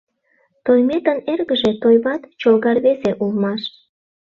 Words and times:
Тойметын 0.65 1.19
эргыже 1.31 1.71
Тойбат 1.81 2.21
чолга 2.39 2.71
рвезе 2.77 3.11
улмаш. 3.21 3.61